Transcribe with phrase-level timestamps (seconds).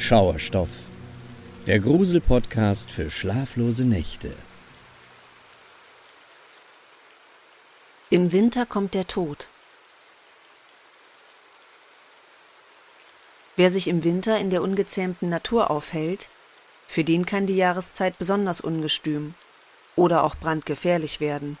[0.00, 0.70] Schauerstoff,
[1.66, 4.32] der Grusel-Podcast für schlaflose Nächte.
[8.08, 9.48] Im Winter kommt der Tod.
[13.56, 16.28] Wer sich im Winter in der ungezähmten Natur aufhält,
[16.86, 19.34] für den kann die Jahreszeit besonders ungestüm
[19.96, 21.58] oder auch brandgefährlich werden.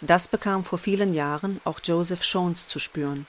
[0.00, 3.26] Das bekam vor vielen Jahren auch Joseph Shones zu spüren.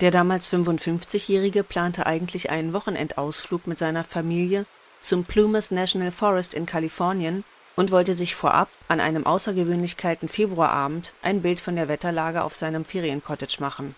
[0.00, 4.66] Der damals 55-Jährige plante eigentlich einen Wochenendausflug mit seiner Familie
[5.00, 7.44] zum Plumas National Forest in Kalifornien
[7.76, 12.54] und wollte sich vorab an einem außergewöhnlich kalten Februarabend ein Bild von der Wetterlage auf
[12.54, 13.94] seinem Feriencottage machen.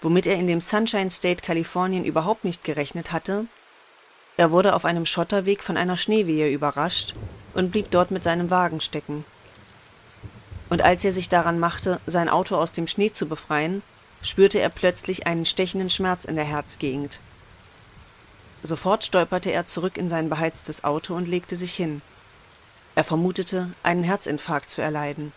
[0.00, 3.46] Womit er in dem Sunshine State Kalifornien überhaupt nicht gerechnet hatte,
[4.36, 7.14] er wurde auf einem Schotterweg von einer Schneewehe überrascht
[7.54, 9.24] und blieb dort mit seinem Wagen stecken.
[10.68, 13.82] Und als er sich daran machte, sein Auto aus dem Schnee zu befreien,
[14.24, 17.20] spürte er plötzlich einen stechenden Schmerz in der Herzgegend.
[18.62, 22.00] Sofort stolperte er zurück in sein beheiztes Auto und legte sich hin.
[22.94, 25.32] Er vermutete, einen Herzinfarkt zu erleiden.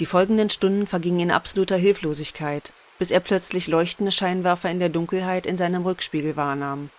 [0.00, 5.46] Die folgenden Stunden vergingen in absoluter Hilflosigkeit, bis er plötzlich leuchtende Scheinwerfer in der Dunkelheit
[5.46, 6.90] in seinem Rückspiegel wahrnahm.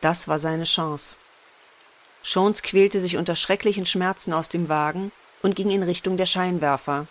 [0.00, 1.16] Das war seine Chance.
[2.22, 7.06] Shones quälte sich unter schrecklichen Schmerzen aus dem Wagen und ging in Richtung der Scheinwerfer,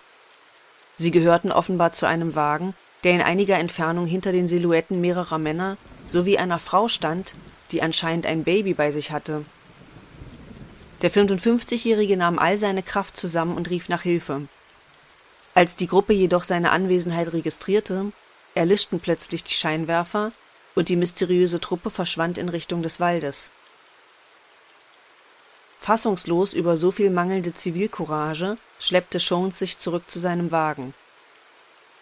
[0.97, 5.77] Sie gehörten offenbar zu einem Wagen, der in einiger Entfernung hinter den Silhouetten mehrerer Männer
[6.07, 7.33] sowie einer Frau stand,
[7.71, 9.45] die anscheinend ein Baby bei sich hatte.
[11.01, 14.47] Der 55-Jährige nahm all seine Kraft zusammen und rief nach Hilfe.
[15.53, 18.11] Als die Gruppe jedoch seine Anwesenheit registrierte,
[18.55, 20.31] erlischten plötzlich die Scheinwerfer
[20.75, 23.51] und die mysteriöse Truppe verschwand in Richtung des Waldes.
[25.83, 30.93] Fassungslos über so viel mangelnde Zivilcourage schleppte Shones sich zurück zu seinem Wagen.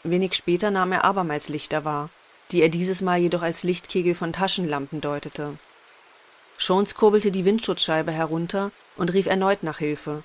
[0.03, 2.11] Wenig später nahm er abermals Lichter wahr,
[2.51, 5.57] die er dieses Mal jedoch als Lichtkegel von Taschenlampen deutete.
[6.57, 10.23] Shones kurbelte die Windschutzscheibe herunter und rief erneut nach Hilfe.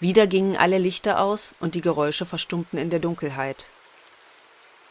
[0.00, 3.68] Wieder gingen alle Lichter aus und die Geräusche verstummten in der Dunkelheit.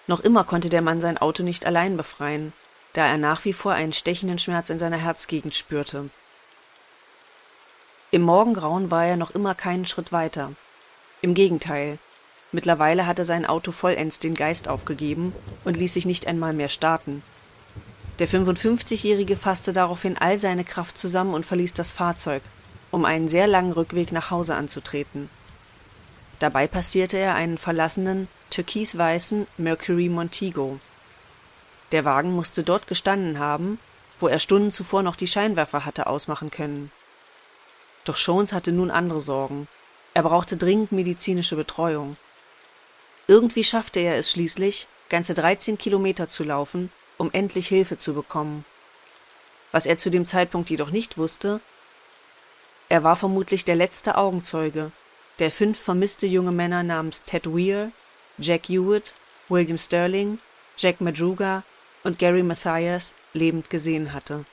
[0.06, 2.53] Noch immer konnte der Mann sein Auto nicht allein befreien,
[2.94, 6.12] da er nach wie vor einen stechenden Schmerz in seiner Herzgegend spürte.
[8.15, 10.53] Im Morgengrauen war er noch immer keinen Schritt weiter.
[11.21, 11.99] Im Gegenteil,
[12.53, 15.33] mittlerweile hatte sein Auto vollends den Geist aufgegeben
[15.65, 17.23] und ließ sich nicht einmal mehr starten.
[18.19, 22.41] Der 55-Jährige fasste daraufhin all seine Kraft zusammen und verließ das Fahrzeug,
[22.89, 25.29] um einen sehr langen Rückweg nach Hause anzutreten.
[26.39, 30.79] Dabei passierte er einen verlassenen, türkisweißen Mercury Montego.
[31.91, 33.77] Der Wagen musste dort gestanden haben,
[34.21, 36.91] wo er Stunden zuvor noch die Scheinwerfer hatte ausmachen können.
[38.05, 39.67] Doch Shones hatte nun andere Sorgen.
[40.13, 42.16] Er brauchte dringend medizinische Betreuung.
[43.27, 48.63] Irgendwie schaffte er es schließlich, ganze 13 Kilometer zu laufen, um endlich Hilfe zu bekommen.
[49.71, 51.59] Was er zu dem Zeitpunkt jedoch nicht wusste,
[52.88, 54.91] er war vermutlich der letzte Augenzeuge,
[55.39, 57.91] der fünf vermisste junge Männer namens Ted Weir,
[58.38, 59.13] Jack Hewitt,
[59.49, 60.39] William Sterling,
[60.77, 61.63] Jack Madruga
[62.03, 64.45] und Gary Mathias lebend gesehen hatte.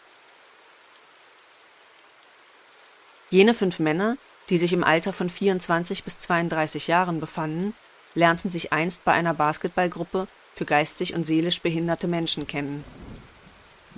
[3.32, 4.18] Jene fünf Männer,
[4.50, 7.72] die sich im Alter von 24 bis 32 Jahren befanden,
[8.14, 12.84] lernten sich einst bei einer Basketballgruppe für geistig und seelisch behinderte Menschen kennen.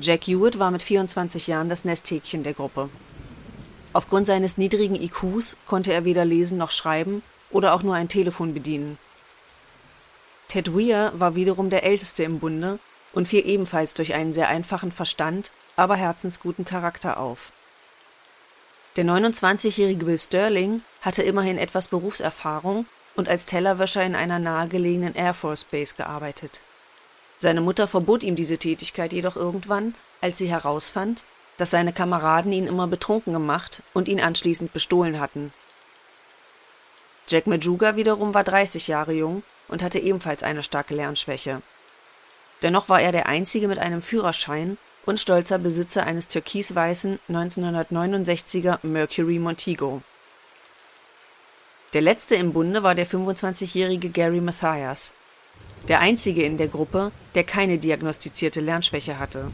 [0.01, 2.91] Jack Hewitt war mit 24 Jahren das Nesthäkchen der Gruppe.
[3.93, 8.55] Aufgrund seines niedrigen IQs konnte er weder lesen noch schreiben oder auch nur ein Telefon
[8.55, 8.99] bedienen.
[10.47, 12.79] Ted Weir war wiederum der Älteste im Bunde
[13.13, 17.51] und fiel ebenfalls durch einen sehr einfachen Verstand, aber herzensguten Charakter auf
[18.97, 25.35] der 29-jährige Bill Sterling hatte immerhin etwas Berufserfahrung und als Tellerwäscher in einer nahegelegenen Air
[25.35, 26.61] Force Base gearbeitet.
[27.41, 31.25] Seine Mutter verbot ihm diese Tätigkeit jedoch irgendwann, als sie herausfand,
[31.57, 35.53] dass seine Kameraden ihn immer betrunken gemacht und ihn anschließend bestohlen hatten.
[37.29, 41.63] Jack Majuga wiederum war 30 Jahre jung und hatte ebenfalls eine starke Lernschwäche.
[42.63, 49.39] Dennoch war er der einzige mit einem Führerschein und stolzer Besitzer eines türkisweißen 1969er Mercury
[49.39, 50.03] Montego.
[51.93, 55.13] Der letzte im Bunde war der 25-jährige Gary Mathias,
[55.89, 59.51] der einzige in der Gruppe, der keine diagnostizierte Lernschwäche hatte.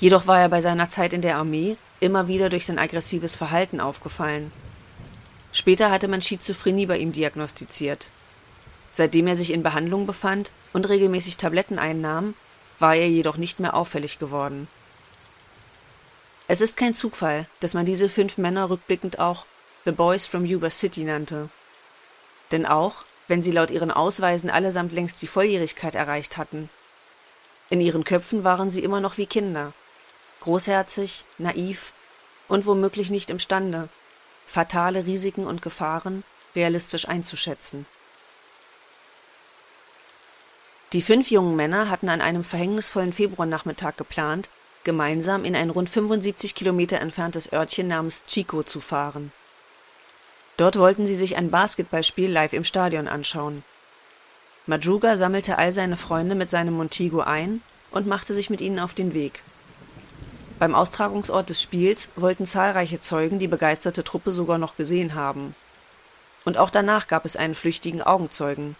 [0.00, 3.80] Jedoch war er bei seiner Zeit in der Armee immer wieder durch sein aggressives Verhalten
[3.80, 4.52] aufgefallen.
[5.52, 8.10] Später hatte man Schizophrenie bei ihm diagnostiziert.
[8.92, 12.34] Seitdem er sich in Behandlung befand und regelmäßig Tabletten einnahm,
[12.78, 14.68] war er jedoch nicht mehr auffällig geworden.
[16.46, 19.44] Es ist kein Zufall, dass man diese fünf Männer rückblickend auch
[19.84, 21.50] The Boys from Yuba City nannte.
[22.52, 26.70] Denn auch, wenn sie laut ihren Ausweisen allesamt längst die Volljährigkeit erreicht hatten,
[27.70, 29.72] In ihren Köpfen waren sie immer noch wie Kinder,
[30.40, 31.92] großherzig, naiv
[32.48, 33.90] und womöglich nicht imstande,
[34.46, 37.84] fatale Risiken und Gefahren realistisch einzuschätzen.
[40.92, 44.48] Die fünf jungen Männer hatten an einem verhängnisvollen Februarnachmittag geplant,
[44.84, 49.30] gemeinsam in ein rund 75 Kilometer entferntes Örtchen namens Chico zu fahren.
[50.56, 53.62] Dort wollten sie sich ein Basketballspiel live im Stadion anschauen.
[54.66, 58.94] Madruga sammelte all seine Freunde mit seinem Montego ein und machte sich mit ihnen auf
[58.94, 59.42] den Weg.
[60.58, 65.54] Beim Austragungsort des Spiels wollten zahlreiche Zeugen die begeisterte Truppe sogar noch gesehen haben.
[66.44, 68.74] Und auch danach gab es einen flüchtigen Augenzeugen.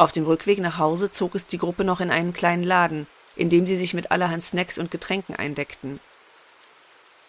[0.00, 3.06] Auf dem Rückweg nach Hause zog es die Gruppe noch in einen kleinen Laden,
[3.36, 6.00] in dem sie sich mit allerhand Snacks und Getränken eindeckten.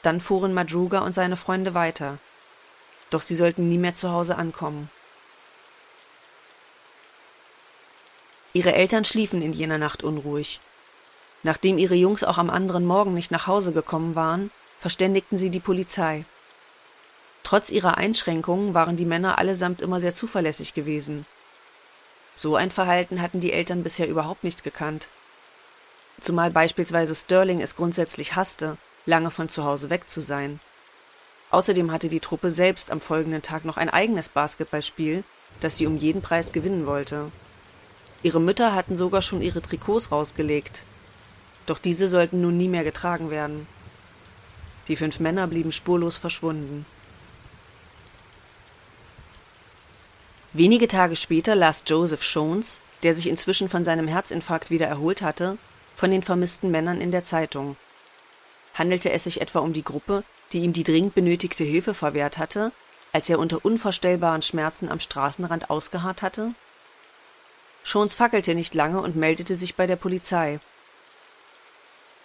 [0.03, 2.18] Dann fuhren Madruga und seine Freunde weiter.
[3.09, 4.89] Doch sie sollten nie mehr zu Hause ankommen.
[8.53, 10.62] Ihre Eltern schliefen in jener Nacht unruhig.
[11.44, 15.59] Nachdem ihre Jungs auch am anderen Morgen nicht nach Hause gekommen waren, verständigten sie die
[15.59, 16.23] Polizei.
[17.44, 21.25] Trotz ihrer Einschränkungen waren die Männer allesamt immer sehr zuverlässig gewesen.
[22.42, 25.06] So ein Verhalten hatten die Eltern bisher überhaupt nicht gekannt.
[26.20, 30.60] Zumal beispielsweise Sterling es grundsätzlich hasste, lange von zu Hause weg zu sein.
[31.52, 35.24] Außerdem hatte die Truppe selbst am folgenden Tag noch ein eigenes Basketballspiel,
[35.60, 37.32] das sie um jeden Preis gewinnen wollte.
[38.24, 40.82] Ihre Mütter hatten sogar schon ihre Trikots rausgelegt,
[41.68, 43.68] doch diese sollten nun nie mehr getragen werden.
[44.88, 46.88] Die fünf Männer blieben spurlos verschwunden.
[50.53, 55.57] Wenige Tage später las Joseph Shones, der sich inzwischen von seinem Herzinfarkt wieder erholt hatte,
[55.95, 57.77] von den vermissten Männern in der Zeitung.
[58.74, 62.74] Handelte es sich etwa um die Gruppe, die ihm die dringend benötigte Hilfe verwehrt hatte,
[63.13, 66.54] als er unter unvorstellbaren Schmerzen am Straßenrand ausgeharrt hatte?
[67.83, 70.59] Shones fackelte nicht lange und meldete sich bei der Polizei.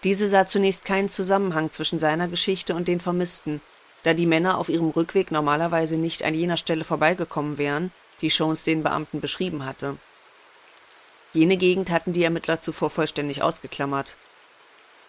[0.02, 3.60] Diese sah zunächst keinen Zusammenhang zwischen seiner Geschichte und den Vermissten,
[4.02, 8.64] da die Männer auf ihrem Rückweg normalerweise nicht an jener Stelle vorbeigekommen wären, die Jones
[8.64, 9.96] den Beamten beschrieben hatte.
[11.32, 14.16] Jene Gegend hatten die Ermittler zuvor vollständig ausgeklammert.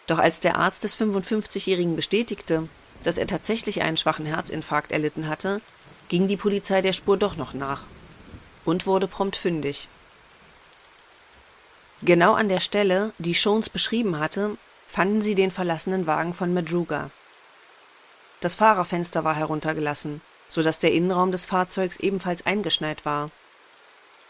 [0.07, 2.67] Doch als der Arzt des 55-Jährigen bestätigte,
[3.03, 5.61] dass er tatsächlich einen schwachen Herzinfarkt erlitten hatte,
[6.09, 7.83] ging die Polizei der Spur doch noch nach
[8.65, 9.87] und wurde prompt fündig.
[12.01, 14.57] Genau an der Stelle, die Jones beschrieben hatte,
[14.87, 17.09] fanden sie den verlassenen Wagen von Madruga.
[18.39, 23.31] Das Fahrerfenster war heruntergelassen, so dass der Innenraum des Fahrzeugs ebenfalls eingeschneit war.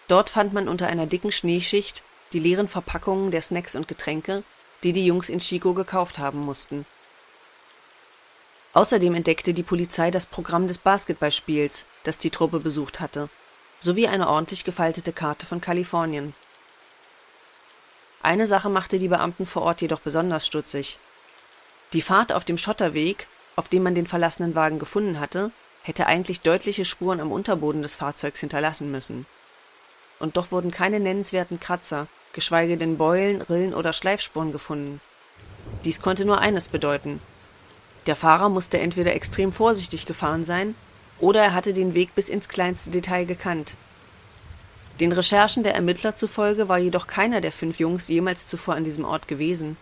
[0.08, 2.04] Dort fand man unter einer dicken Schneeschicht
[2.34, 4.44] die leeren Verpackungen der Snacks und Getränke,
[4.84, 6.86] die die Jungs in Chico gekauft haben mussten.
[8.74, 13.30] Außerdem entdeckte die Polizei das Programm des Basketballspiels, das die Truppe besucht hatte,
[13.80, 16.34] sowie eine ordentlich gefaltete Karte von Kalifornien
[18.28, 21.00] eine Sache machte die Beamten vor Ort jedoch besonders stutzig.
[21.94, 25.52] Die Fahrt auf dem Schotterweg, auf dem man den verlassenen Wagen gefunden hatte,
[25.88, 29.26] hätte eigentlich deutliche Spuren am Unterboden des Fahrzeugs hinterlassen müssen.
[30.20, 35.02] Und doch wurden keine nennenswerten Kratzer, geschweige denn Beulen, Rillen oder Schleifspuren gefunden.
[35.86, 37.22] Dies konnte nur eines bedeuten.
[38.06, 40.76] Der Fahrer musste entweder extrem vorsichtig gefahren sein,
[41.20, 43.76] oder er hatte den Weg bis ins kleinste Detail gekannt
[45.00, 49.06] den Recherchen der Ermittler zufolge war jedoch keiner der fünf Jungs jemals zuvor an diesem
[49.06, 49.78] Ort gewesen.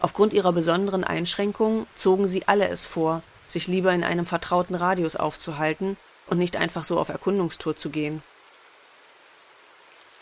[0.00, 5.16] Aufgrund ihrer besonderen Einschränkungen zogen sie alle es vor, sich lieber in einem vertrauten Radius
[5.16, 8.22] aufzuhalten und nicht einfach so auf Erkundungstour zu gehen.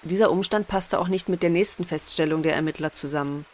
[0.02, 3.46] Dieser Umstand passte auch nicht mit der nächsten Feststellung der Ermittler zusammen.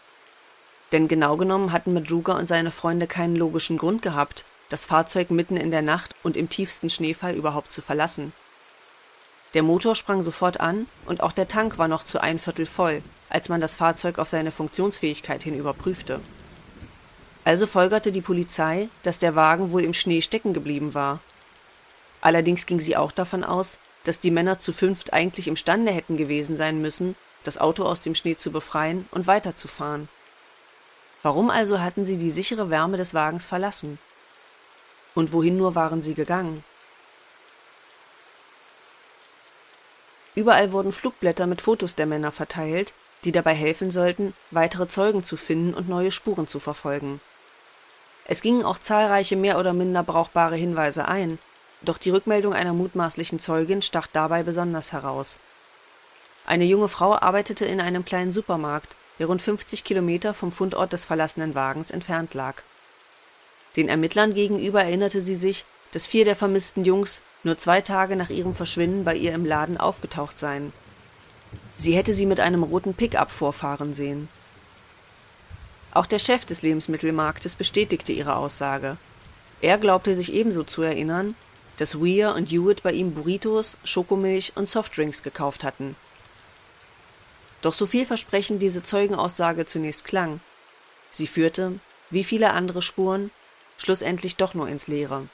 [0.93, 5.57] Denn genau genommen hatten Madruga und seine Freunde keinen logischen Grund gehabt, das Fahrzeug mitten
[5.57, 8.33] in der Nacht und im tiefsten Schneefall überhaupt zu verlassen
[9.55, 13.03] der Motor sprang sofort an und auch der Tank war noch zu ein Viertel voll,
[13.29, 16.21] als man das Fahrzeug auf seine Funktionsfähigkeit hin überprüfte.
[17.45, 21.21] Also folgerte die Polizei, dass der Wagen wohl im Schnee stecken geblieben war.
[22.23, 26.57] Allerdings ging sie auch davon aus, dass die Männer zu fünft eigentlich imstande hätten gewesen
[26.57, 30.09] sein müssen, das Auto aus dem Schnee zu befreien und weiterzufahren.
[31.23, 33.99] Warum also hatten sie die sichere Wärme des Wagens verlassen?
[35.15, 36.65] Und wohin nur waren sie gegangen?
[40.35, 45.37] Überall wurden Flugblätter mit Fotos der Männer verteilt, die dabei helfen sollten, weitere Zeugen zu
[45.37, 47.21] finden und neue Spuren zu verfolgen.
[48.27, 51.39] Es gingen auch zahlreiche mehr oder minder brauchbare Hinweise ein,
[51.83, 55.41] doch die Rückmeldung einer mutmaßlichen Zeugin stach dabei besonders heraus.
[56.47, 61.05] Eine junge Frau arbeitete in einem kleinen Supermarkt, der rund 50 Kilometer vom Fundort des
[61.05, 62.63] verlassenen Wagens entfernt lag.
[63.77, 68.31] Den Ermittlern gegenüber erinnerte sie sich, dass vier der vermissten Jungs nur zwei Tage nach
[68.31, 70.73] ihrem Verschwinden bei ihr im Laden aufgetaucht seien.
[71.77, 74.29] Sie hätte sie mit einem roten Pickup vorfahren sehen.
[75.95, 78.97] Auch der Chef des Lebensmittelmarktes bestätigte ihre Aussage.
[79.61, 81.37] Er glaubte sich ebenso zu erinnern,
[81.77, 85.97] dass Weir und Hewitt bei ihm Burritos, Schokomilch und Softdrinks gekauft hatten.
[87.63, 90.41] Doch so vielversprechend diese Zeugenaussage zunächst klang,
[91.11, 91.79] sie führte,
[92.11, 93.31] wie viele andere Spuren,
[93.79, 95.27] schlussendlich doch nur ins Leere.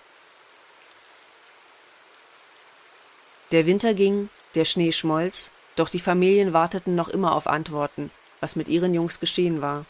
[3.50, 8.54] Der Winter ging, der Schnee schmolz, doch die Familien warteten noch immer auf Antworten, was
[8.54, 9.84] mit ihren Jungs geschehen war.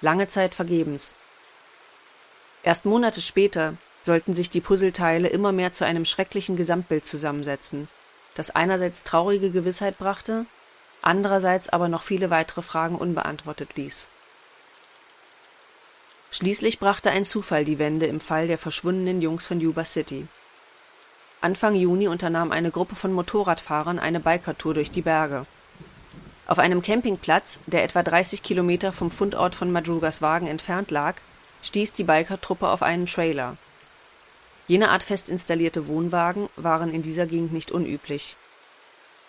[0.00, 1.14] Lange Zeit vergebens.
[2.62, 7.88] Erst Monate später sollten sich die Puzzleteile immer mehr zu einem schrecklichen Gesamtbild zusammensetzen,
[8.34, 10.46] das einerseits traurige Gewissheit brachte,
[11.02, 14.08] andererseits aber noch viele weitere Fragen unbeantwortet ließ.
[16.30, 20.28] Schließlich brachte ein Zufall die Wende im Fall der verschwundenen Jungs von Yuba City.
[21.40, 25.46] Anfang Juni unternahm eine Gruppe von Motorradfahrern eine Bikertour durch die Berge.
[26.48, 31.16] Auf einem Campingplatz, der etwa 30 Kilometer vom Fundort von Madrugas Wagen entfernt lag,
[31.62, 33.58] stieß die Bikertruppe auf einen Trailer.
[34.66, 38.34] Jene Art fest installierte Wohnwagen waren in dieser Gegend nicht unüblich.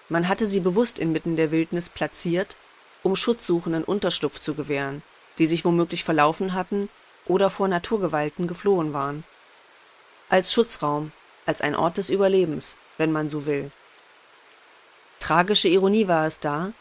[0.07, 2.55] Man hatte sie bewusst inmitten der Wildnis platziert,
[3.03, 5.03] um Schutzsuchenden Unterschlupf zu gewähren,
[5.39, 6.87] die sich womöglich verlaufen hatten
[7.25, 9.25] oder vor Naturgewalten geflohen waren.
[10.29, 11.11] Als Schutzraum
[11.45, 13.71] als ein Ort des Überlebens, wenn man so will.
[15.19, 16.71] Tragische Ironie war es da,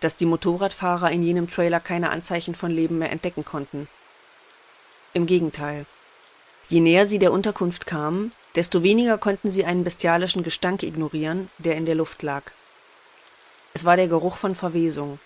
[0.00, 3.88] dass die Motorradfahrer in jenem Trailer keine Anzeichen von Leben mehr entdecken konnten.
[5.12, 5.86] Im Gegenteil.
[6.68, 11.76] Je näher sie der Unterkunft kamen, desto weniger konnten sie einen bestialischen Gestank ignorieren, der
[11.76, 12.42] in der Luft lag.
[13.74, 15.18] Es war der Geruch von Verwesung.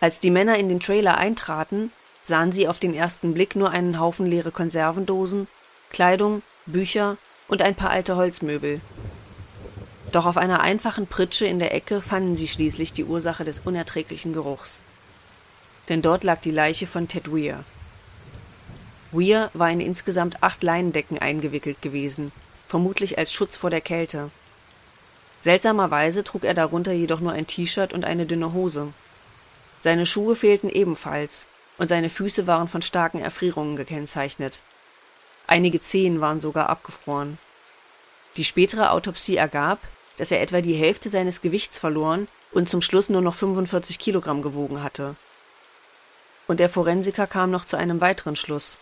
[0.00, 4.00] Als die Männer in den Trailer eintraten, sahen sie auf den ersten Blick nur einen
[4.00, 5.46] Haufen leere Konservendosen,
[5.90, 7.16] Kleidung, Bücher
[7.48, 8.80] und ein paar alte Holzmöbel.
[10.12, 14.32] Doch auf einer einfachen Pritsche in der Ecke fanden sie schließlich die Ursache des unerträglichen
[14.32, 14.80] Geruchs.
[15.88, 17.64] Denn dort lag die Leiche von Ted Weir.
[19.12, 22.32] Weir war in insgesamt acht Leinendecken eingewickelt gewesen,
[22.66, 24.30] vermutlich als Schutz vor der Kälte.
[25.40, 28.92] Seltsamerweise trug er darunter jedoch nur ein T-Shirt und eine dünne Hose.
[29.78, 31.46] Seine Schuhe fehlten ebenfalls,
[31.78, 34.62] und seine Füße waren von starken Erfrierungen gekennzeichnet.
[35.46, 37.38] Einige Zehen waren sogar abgefroren.
[38.36, 39.78] Die spätere Autopsie ergab,
[40.16, 44.42] dass er etwa die Hälfte seines Gewichts verloren und zum Schluss nur noch 45 Kilogramm
[44.42, 45.16] gewogen hatte.
[46.46, 48.78] Und der Forensiker kam noch zu einem weiteren Schluss.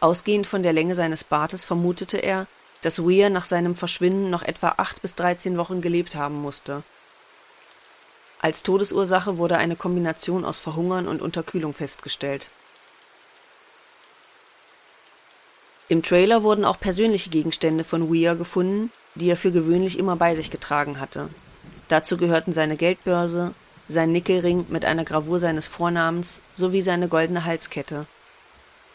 [0.00, 2.46] Ausgehend von der Länge seines Bartes vermutete er,
[2.82, 6.82] dass Weir nach seinem Verschwinden noch etwa acht bis dreizehn Wochen gelebt haben musste.
[8.40, 12.50] Als Todesursache wurde eine Kombination aus Verhungern und Unterkühlung festgestellt
[15.90, 20.34] Im Trailer wurden auch persönliche Gegenstände von Weir gefunden, die er für gewöhnlich immer bei
[20.34, 21.28] sich getragen hatte.
[21.88, 23.54] Dazu gehörten seine Geldbörse,
[23.88, 28.06] sein Nickelring mit einer Gravur seines Vornamens sowie seine goldene Halskette.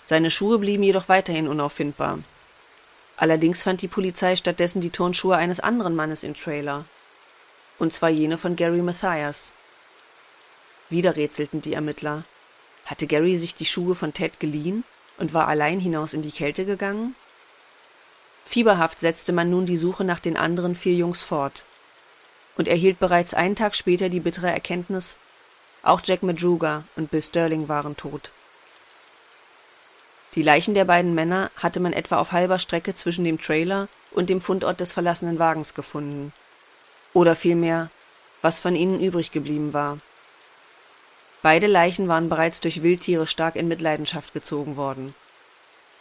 [0.06, 2.20] Seine Schuhe blieben jedoch weiterhin unauffindbar.
[3.18, 6.86] Allerdings fand die Polizei stattdessen die Turnschuhe eines anderen Mannes im Trailer.
[7.80, 9.52] Und zwar jene von Gary Mathias.
[10.90, 12.24] Wieder rätselten die Ermittler.
[12.86, 14.84] Hatte Gary sich die Schuhe von Ted geliehen
[15.18, 17.16] und war allein hinaus in die Kälte gegangen?
[18.46, 21.66] Fieberhaft setzte man nun die Suche nach den anderen vier Jungs fort
[22.56, 25.18] und erhielt bereits einen Tag später die bittere Erkenntnis,
[25.84, 28.32] auch Jack Madruga und Bill Sterling waren tot.
[30.36, 34.30] Die Leichen der beiden Männer hatte man etwa auf halber Strecke zwischen dem Trailer und
[34.30, 36.34] dem Fundort des verlassenen Wagens gefunden.
[37.14, 37.90] Oder vielmehr,
[38.42, 40.00] was von ihnen übrig geblieben war.
[41.42, 45.16] Beide Leichen waren bereits durch Wildtiere stark in Mitleidenschaft gezogen worden.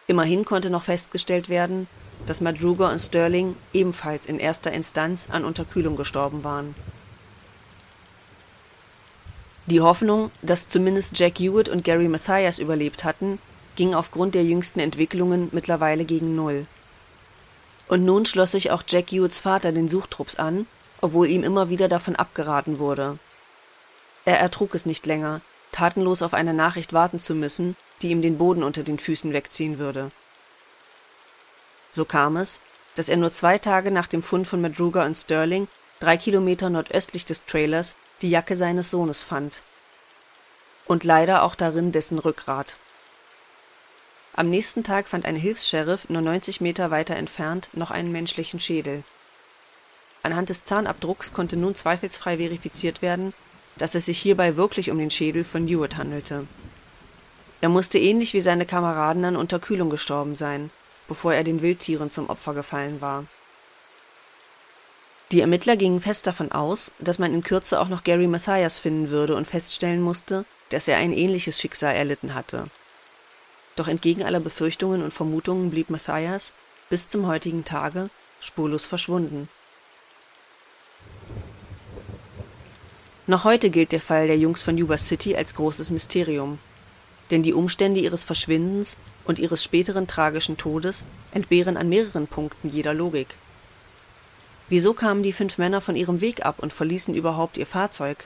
[0.06, 1.86] Immerhin konnte noch festgestellt werden,
[2.26, 6.74] dass Madruga und Sterling ebenfalls in erster Instanz an Unterkühlung gestorben waren.
[9.66, 13.38] Die Hoffnung, dass zumindest Jack Hewitt und Gary Mathias überlebt hatten,
[13.76, 16.66] ging aufgrund der jüngsten Entwicklungen mittlerweile gegen Null.
[17.88, 20.66] Und nun schloss sich auch Jack Hewitts Vater den Suchtrupps an,
[21.00, 23.18] obwohl ihm immer wieder davon abgeraten wurde
[24.24, 25.42] er ertrug es nicht länger,
[25.72, 29.78] tatenlos auf eine Nachricht warten zu müssen, die ihm den Boden unter den Füßen wegziehen
[29.78, 30.10] würde.
[31.94, 32.58] So kam es,
[32.96, 35.68] dass er nur zwei Tage nach dem Fund von Madruga und Sterling,
[36.00, 39.62] drei Kilometer nordöstlich des Trailers, die Jacke seines Sohnes fand.
[40.86, 42.76] Und leider auch darin dessen Rückgrat.
[44.34, 49.04] Am nächsten Tag fand ein Hilfs-Sheriff nur 90 Meter weiter entfernt noch einen menschlichen Schädel.
[50.24, 53.32] Anhand des Zahnabdrucks konnte nun zweifelsfrei verifiziert werden,
[53.76, 56.48] dass es sich hierbei wirklich um den Schädel von Hewitt handelte.
[57.60, 60.70] Er musste ähnlich wie seine Kameraden an Unterkühlung gestorben sein,
[61.08, 63.24] bevor er den Wildtieren zum Opfer gefallen war.
[65.30, 69.10] Die Ermittler gingen fest davon aus, dass man in Kürze auch noch Gary Mathias finden
[69.10, 72.64] würde und feststellen musste, dass er ein ähnliches Schicksal erlitten hatte.
[73.76, 76.52] Doch entgegen aller Befürchtungen und Vermutungen blieb Mathias
[76.90, 79.48] bis zum heutigen Tage spurlos verschwunden.
[83.26, 86.58] Noch heute gilt der Fall der Jungs von Yuba City als großes Mysterium,
[87.30, 92.94] denn die Umstände ihres Verschwindens und ihres späteren tragischen Todes entbehren an mehreren Punkten jeder
[92.94, 93.34] Logik.
[94.68, 98.24] Wieso kamen die fünf Männer von ihrem Weg ab und verließen überhaupt ihr Fahrzeug?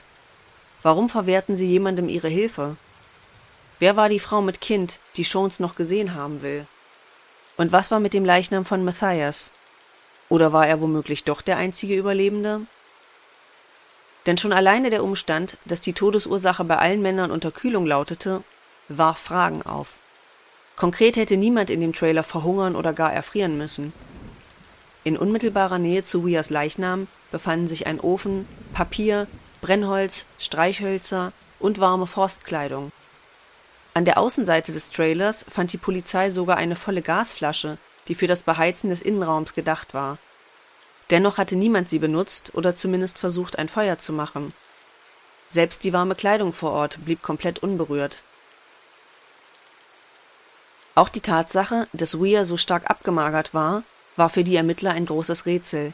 [0.83, 2.77] Warum verwehrten sie jemandem ihre Hilfe?
[3.79, 6.65] Wer war die Frau mit Kind, die Shones noch gesehen haben will?
[7.57, 9.51] Und was war mit dem Leichnam von Matthias?
[10.29, 12.61] Oder war er womöglich doch der einzige Überlebende?
[14.25, 18.43] Denn schon alleine der Umstand, dass die Todesursache bei allen Männern Unterkühlung lautete,
[18.89, 19.93] warf Fragen auf.
[20.75, 23.93] Konkret hätte niemand in dem Trailer verhungern oder gar erfrieren müssen.
[25.03, 29.27] In unmittelbarer Nähe zu Weas Leichnam befanden sich ein Ofen, Papier,
[29.61, 32.91] Brennholz, Streichhölzer und warme Forstkleidung.
[33.93, 37.77] An der Außenseite des Trailers fand die Polizei sogar eine volle Gasflasche,
[38.07, 40.17] die für das Beheizen des Innenraums gedacht war.
[41.09, 44.53] Dennoch hatte niemand sie benutzt oder zumindest versucht, ein Feuer zu machen.
[45.49, 48.23] Selbst die warme Kleidung vor Ort blieb komplett unberührt.
[50.99, 53.83] Auch die Tatsache, dass Weir so stark abgemagert war,
[54.17, 55.93] war für die Ermittler ein großes Rätsel.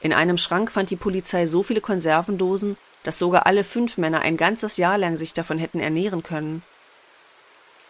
[0.00, 4.36] In einem Schrank fand die Polizei so viele Konservendosen, dass sogar alle fünf Männer ein
[4.36, 6.62] ganzes Jahr lang sich davon hätten ernähren können.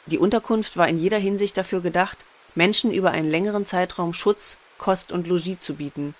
[0.06, 2.24] Die Unterkunft war in jeder Hinsicht dafür gedacht,
[2.54, 6.14] Menschen über einen längeren Zeitraum Schutz, Kost und Logis zu bieten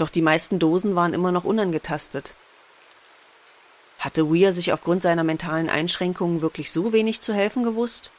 [0.00, 2.34] doch die meisten Dosen waren immer noch unangetastet.
[3.98, 8.10] Hatte Weir sich aufgrund seiner mentalen Einschränkungen wirklich so wenig zu helfen gewusst?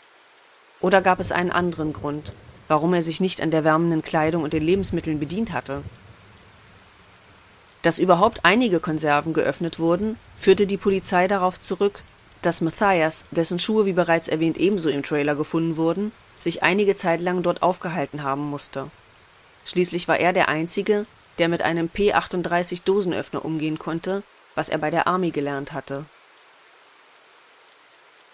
[0.81, 2.33] Oder gab es einen anderen Grund,
[2.67, 5.83] warum er sich nicht an der wärmenden Kleidung und den Lebensmitteln bedient hatte?
[7.81, 12.01] Dass überhaupt einige Konserven geöffnet wurden, führte die Polizei darauf zurück,
[12.41, 17.21] dass Matthias, dessen Schuhe wie bereits erwähnt ebenso im Trailer gefunden wurden, sich einige Zeit
[17.21, 18.89] lang dort aufgehalten haben musste.
[19.65, 21.05] Schließlich war er der Einzige,
[21.37, 24.23] der mit einem P38-Dosenöffner umgehen konnte,
[24.55, 26.05] was er bei der Army gelernt hatte.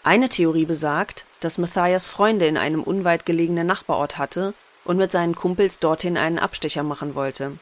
[0.08, 4.54] Eine Theorie besagt, dass Matthias Freunde in einem unweit gelegenen Nachbarort hatte
[4.86, 7.58] und mit seinen Kumpels dorthin einen Abstecher machen wollte.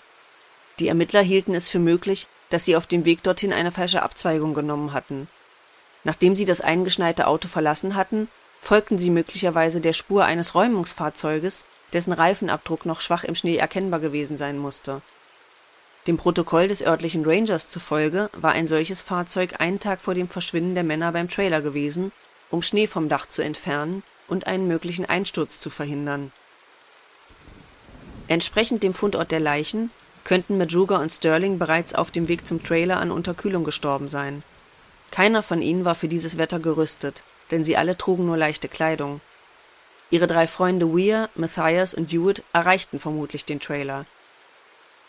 [0.77, 4.53] Die Ermittler hielten es für möglich, dass sie auf dem Weg dorthin eine falsche Abzweigung
[4.53, 5.27] genommen hatten.
[6.03, 8.27] Nachdem sie das eingeschneite Auto verlassen hatten,
[8.61, 14.37] folgten sie möglicherweise der Spur eines Räumungsfahrzeuges, dessen Reifenabdruck noch schwach im Schnee erkennbar gewesen
[14.37, 15.01] sein musste
[16.07, 20.75] dem Protokoll des örtlichen Rangers zufolge war ein solches Fahrzeug einen Tag vor dem Verschwinden
[20.75, 22.11] der Männer beim Trailer gewesen,
[22.55, 26.31] um Schnee vom Dach zu entfernen und einen möglichen Einsturz zu verhindern.
[28.27, 29.91] Entsprechend dem Fundort der Leichen
[30.23, 34.41] könnten Madruga und Sterling bereits auf dem Weg zum Trailer an Unterkühlung gestorben sein.
[35.11, 39.21] Keiner von ihnen war für dieses Wetter gerüstet, denn sie alle trugen nur leichte Kleidung.
[40.09, 44.05] Ihre drei Freunde Weir, Matthias und Hewitt erreichten vermutlich den Trailer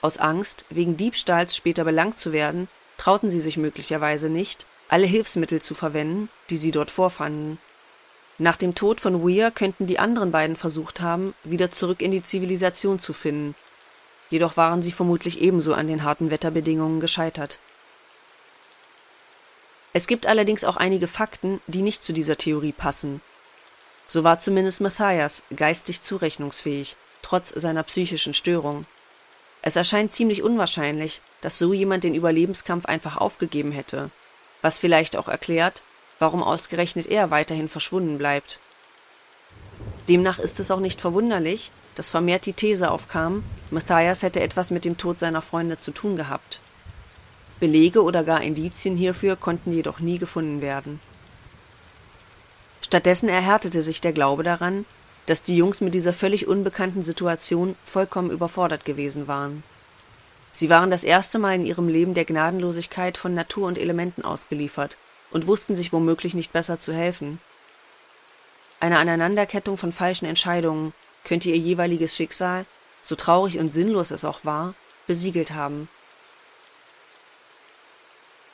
[0.02, 5.61] aus Angst, wegen Diebstahls später belangt zu werden, trauten sie sich möglicherweise nicht, alle Hilfsmittel
[5.61, 7.59] zu verwenden, die sie dort vorfanden.
[8.38, 12.22] Nach dem Tod von Weir könnten die anderen beiden versucht haben, wieder zurück in die
[12.22, 13.55] Zivilisation zu finden.
[14.29, 17.59] Jedoch waren sie vermutlich ebenso an den harten Wetterbedingungen gescheitert.
[19.92, 23.22] Es gibt allerdings auch einige Fakten, die nicht zu dieser Theorie passen.
[24.09, 28.85] So war zumindest Matthias geistig zurechnungsfähig, trotz seiner psychischen Störung.
[29.62, 34.11] Es erscheint ziemlich unwahrscheinlich, dass so jemand den Überlebenskampf einfach aufgegeben hätte,
[34.66, 35.85] was vielleicht auch erklärt,
[36.18, 38.59] warum ausgerechnet er weiterhin verschwunden bleibt.
[40.09, 44.85] Demnach ist es auch nicht verwunderlich, dass vermehrt die These aufkam, Matthias hätte etwas mit
[44.85, 46.61] dem Tod seiner Freunde zu tun gehabt.
[47.61, 50.98] Belege oder gar Indizien hierfür konnten jedoch nie gefunden werden.
[52.83, 54.85] Stattdessen erhärtete sich der Glaube daran,
[55.26, 59.62] dass die Jungs mit dieser völlig unbekannten Situation vollkommen überfordert gewesen waren.
[60.56, 64.96] Sie waren das erste Mal in ihrem Leben der Gnadenlosigkeit von Natur und Elementen ausgeliefert
[65.30, 67.40] und wussten sich womöglich nicht besser zu helfen.
[68.80, 72.64] Eine Aneinanderkettung von falschen Entscheidungen könnte ihr jeweiliges Schicksal,
[73.02, 74.72] so traurig und sinnlos es auch war,
[75.06, 75.90] besiegelt haben.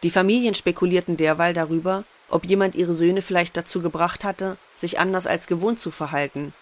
[0.02, 5.28] Die Familien spekulierten derweil darüber, ob jemand ihre Söhne vielleicht dazu gebracht hatte, sich anders
[5.28, 6.52] als gewohnt zu verhalten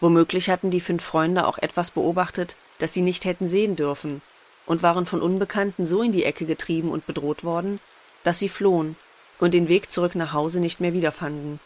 [0.00, 4.20] Womöglich hatten die fünf Freunde auch etwas beobachtet, das sie nicht hätten sehen dürfen,
[4.66, 7.80] und waren von Unbekannten so in die Ecke getrieben und bedroht worden,
[8.24, 8.96] dass sie flohen
[9.38, 11.60] und den Weg zurück nach Hause nicht mehr wiederfanden.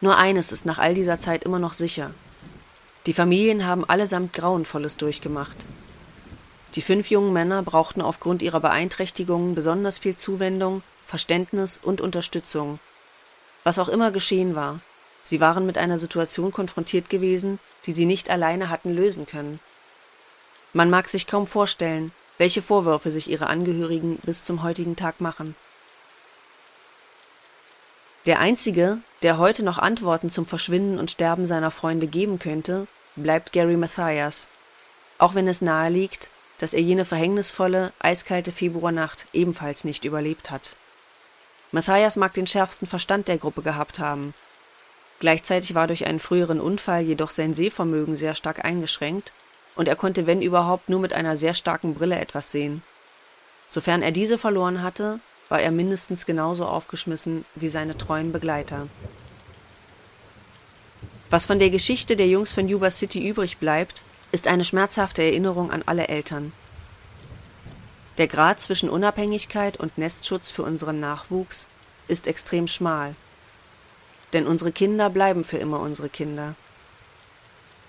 [0.00, 2.10] Nur eines ist nach all dieser Zeit immer noch sicher.
[3.06, 5.56] Die Familien haben allesamt Grauenvolles durchgemacht.
[6.74, 12.78] Die fünf jungen Männer brauchten aufgrund ihrer Beeinträchtigungen besonders viel Zuwendung, Verständnis und Unterstützung.
[13.64, 14.80] Was auch immer geschehen war,
[15.22, 19.60] sie waren mit einer Situation konfrontiert gewesen, die sie nicht alleine hatten lösen können.
[20.72, 25.54] Man mag sich kaum vorstellen, welche Vorwürfe sich ihre Angehörigen bis zum heutigen Tag machen.
[28.24, 33.52] Der einzige, der heute noch Antworten zum Verschwinden und Sterben seiner Freunde geben könnte, bleibt
[33.52, 34.46] Gary Mathias,
[35.18, 40.76] auch wenn es nahe liegt, dass er jene verhängnisvolle, eiskalte Februarnacht ebenfalls nicht überlebt hat.
[41.72, 44.34] Mathias mag den schärfsten Verstand der Gruppe gehabt haben.
[45.18, 49.32] Gleichzeitig war durch einen früheren Unfall jedoch sein Sehvermögen sehr stark eingeschränkt
[49.76, 52.82] und er konnte wenn überhaupt nur mit einer sehr starken Brille etwas sehen.
[53.70, 58.88] Sofern er diese verloren hatte, war er mindestens genauso aufgeschmissen wie seine treuen Begleiter.
[61.30, 65.70] Was von der Geschichte der Jungs von Yuba City übrig bleibt, ist eine schmerzhafte Erinnerung
[65.70, 66.52] an alle Eltern.
[68.18, 71.66] Der Grad zwischen Unabhängigkeit und Nestschutz für unseren Nachwuchs
[72.08, 73.14] ist extrem schmal.
[74.34, 76.54] Denn unsere Kinder bleiben für immer unsere Kinder.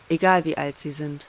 [0.08, 1.28] Egal wie alt sie sind.